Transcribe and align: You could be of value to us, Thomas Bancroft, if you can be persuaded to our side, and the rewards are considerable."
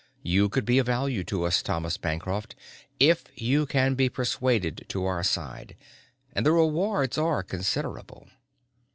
You 0.23 0.49
could 0.49 0.65
be 0.65 0.79
of 0.79 0.87
value 0.87 1.23
to 1.25 1.43
us, 1.43 1.61
Thomas 1.61 1.97
Bancroft, 1.99 2.55
if 2.99 3.25
you 3.35 3.67
can 3.67 3.93
be 3.93 4.09
persuaded 4.09 4.83
to 4.87 5.05
our 5.05 5.21
side, 5.21 5.75
and 6.33 6.43
the 6.43 6.53
rewards 6.53 7.19
are 7.19 7.43
considerable." 7.43 8.27